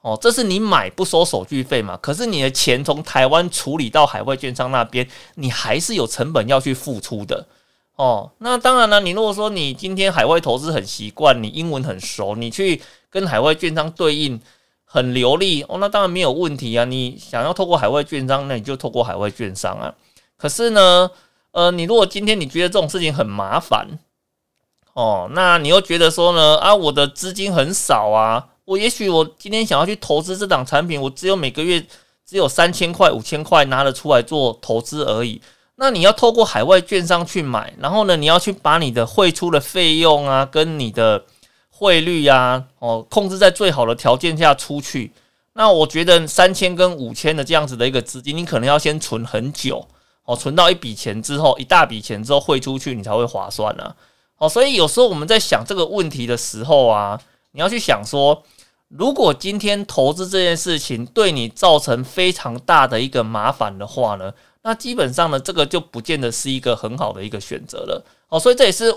[0.00, 1.98] 哦，这是你买不收手续费嘛？
[1.98, 7.46] 可是你的钱从台湾处理到海外券商那边，你还是有成本要去付出的。
[7.98, 9.00] 哦，那当然了。
[9.00, 12.80] 你如果说你今天海外投资很习惯，你英文很熟，你去
[13.10, 14.40] 跟海外券商对应
[14.84, 16.84] 很流利哦，那当然没有问题啊。
[16.84, 19.92] 你想要透过海外券商，那你就透过海外券商啊。
[20.36, 21.10] 可是呢，
[21.50, 23.98] 呃，你如果今天你觉得这种事情很麻烦，
[24.92, 31.84] 哦，那你又觉得说呢，啊，我的资金很少啊，我也许我今天想要去投资这档产品，我只有每个月
[32.24, 35.42] 只有三千块、五千块拿得出来做投资而已。
[35.80, 41.24] 那你要透过海外券商去买，然后呢，你要去把你的汇出的费用啊，跟你的
[41.70, 45.12] 汇率啊，哦，控制在最好的条件下出去。
[45.52, 49.86] 那我觉得三千跟五千的这样子的一个资金，你可能要先存很久，
[50.24, 53.94] 哦，存到一笔钱之后，一大笔钱之后汇出去，你才会划算呢。
[54.38, 57.20] 哦，所以有时候我们在想这个问题的时候啊，
[57.52, 58.42] 你要去想说，
[58.88, 64.32] 如果今天投资这件事情对你造成非常大的一个麻烦的话呢？
[64.68, 68.94] 那基本上呢，这个就不见得是一个很好的一个选择了哦，所以这也是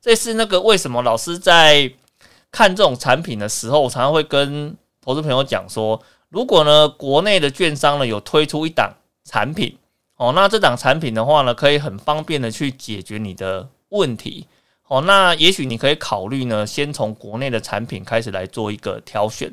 [0.00, 1.88] 这也是那个为什么老师在
[2.50, 8.92] 看这种产品的时候，常常会跟投资朋友讲说，如果呢国内的券商呢有推出一档
[9.24, 9.78] 产品
[10.16, 14.48] 哦，那这档产品的话呢，可以很方便的去解决你的问题
[14.88, 19.52] 哦，那也许你可以考虑呢，先从国内的产品开始来做一个挑选。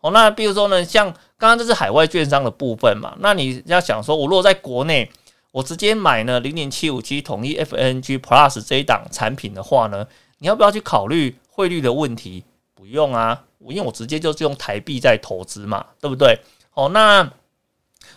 [0.00, 1.06] 哦，那比如说呢，像
[1.36, 5.10] 刚刚这是海外券商的部分嘛，那你要想说，我如果在国内，
[5.52, 10.06] 我直接买呢零零七五七统一 FNG Plus 这一档产品的话呢，
[10.38, 12.44] 你要不要去考虑汇率的问题？
[12.74, 16.38] 不用啊，因为我直接就是用台币在投资嘛，对不对？
[16.72, 17.30] 哦，那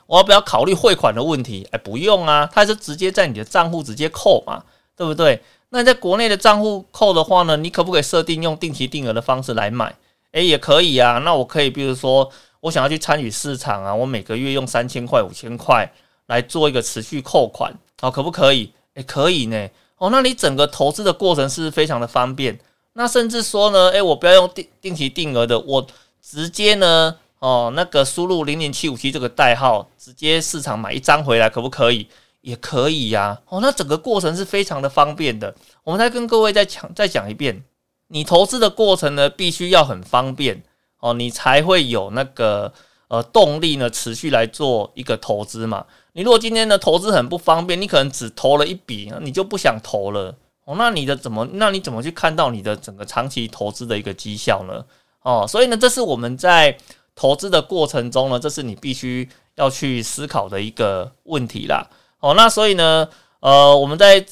[0.05, 1.68] 我要不要考虑汇款的问题？
[1.72, 4.64] 哎，不用啊，它是直接在你的账户直接扣嘛，
[4.95, 5.41] 对不对？
[5.70, 9.93] 那在国内的账户扣的话呢，你可不可以设定用定期定额的方式来买？
[10.34, 11.18] 诶，也可以啊。
[11.20, 12.30] 那我可以，比如说，
[12.60, 15.92] 我想要去参与市场啊，我每个月用三千块、五千块
[16.28, 18.72] 来做一个持续扣款，哦，可不可以？
[18.96, 19.68] 诶，可以呢。
[19.98, 22.60] 哦，那你整个投资的过程是非常的方便。
[22.94, 25.88] 那甚至说呢，诶，我不要用定定期定额的，我
[26.22, 32.08] 直接呢，哦，那个输入零零七五七这个代号，直接市场买一张回来，可不可以？
[32.42, 33.40] 也可以呀。
[33.48, 35.56] 哦，那整个过程是非常的方便的。
[35.86, 37.64] 我们再跟各位再讲再讲一遍，
[38.08, 40.64] 你投资的过程呢，必须要很方便
[40.99, 42.72] 哦，你才会有那个
[43.08, 45.86] 呃动力呢，持续来做一个投资嘛。
[46.14, 50.36] 你如果今天的投资很不方便，你可能只投了一笔，你就不想投了
[50.66, 50.76] 哦。
[50.78, 51.47] 那你的怎么？
[51.54, 54.86] 那你怎么去看到你的整个长期投资的一个绩效呢？
[55.24, 56.78] 哦，所以呢，这是我们在
[57.16, 61.88] 投资的过程中呢，这是你必须要去思考的一个问题啦。
[62.20, 64.24] 哦，那所以呢，呃，我们在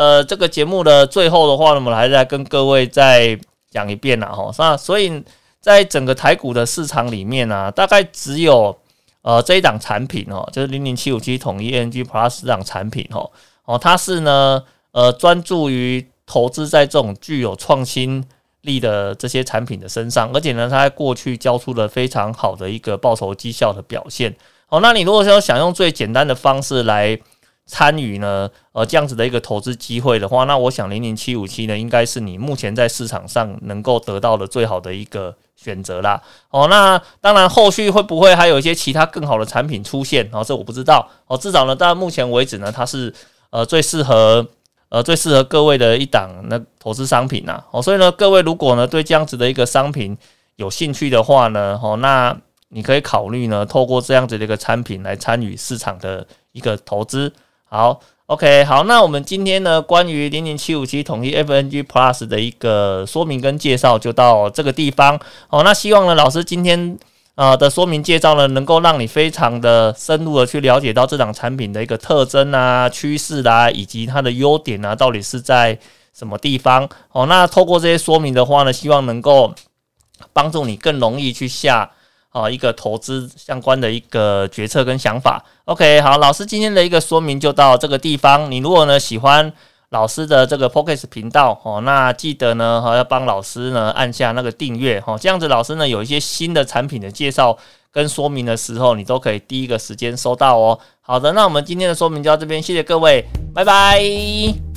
[0.00, 3.38] 呃这个节目的最后的话呢，我们还是来跟各位再
[3.70, 4.28] 讲一遍啦。
[4.28, 5.22] 哈，那所以
[5.60, 8.76] 在整个台股的市场里面呢，大概只有。
[9.22, 13.30] 呃，这一档产品哦，就是零零七五七统一 NG Plus 这档产品哦，
[13.66, 18.24] 哦，它是呢，呃，专注于投资在这种具有创新
[18.62, 24.34] 力的这些产品的身上，而且呢，它在过去交出了非常好的一个报酬绩效的表现。
[24.70, 27.20] 哦，那你如果说想用最简单的方式来
[27.70, 35.36] 参与呢，呃，这样子的一个投资机会的话，那我想零零七五七呢，应该是你目前在市场上能够得到的最好的一个。
[35.62, 36.18] 选择啦，
[36.48, 40.26] 哦，那当然，后续会不会还有一些其他更好的产品出现？
[40.32, 41.06] 哦，这我不知道。
[41.26, 43.12] 哦，至少呢，到目前为止呢，它是
[43.50, 44.48] 呃最适合
[44.88, 47.62] 呃最适合各位的一档那投资商品呐。
[47.72, 50.16] 哦，所以呢，各位如果呢对这样子的一个商品
[50.56, 52.34] 有兴趣的话呢，哦，那
[52.70, 57.30] 你可以考虑呢，透过这样子的一个产品来参与市场的一个投资。
[57.70, 58.00] 好。
[58.26, 65.18] OK，好，那我们今天呢，关于零零七五七统一 FNG Plus 的一个说明跟介绍就到这个地方。
[65.48, 66.96] 好，那希望呢，老师今天
[67.34, 75.76] 啊的说明介绍呢，能够让你非常的深入的去了解到这档产品的一个特征啊、趋势啦，以及它的优点啊，到底是在
[76.16, 76.88] 什么地方。
[77.10, 79.52] 哦，那透过这些说明的话呢，希望能够
[80.32, 81.90] 帮助你更容易去下。
[82.32, 85.44] 好，一个投资相关的一个决策跟想法。
[85.64, 88.50] OK，好，老师今天的一个说明就到这个地方。
[88.50, 89.52] 你如果呢喜欢
[89.88, 97.58] 老师的这个 p o c k e t 频道哦，那记得呢哈要帮老师呢按下那个订阅哈，这样子老师呢有一些新的产品的介绍
[97.90, 100.78] 跟说明的时候，你都可以第一个时间收到哦。
[101.00, 104.69] 好的，那我们今天的说明就到这边，谢谢各位，拜拜。